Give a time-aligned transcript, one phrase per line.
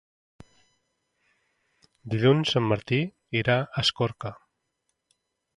[2.15, 3.01] Dilluns en Martí
[3.43, 4.37] irà a Escorca.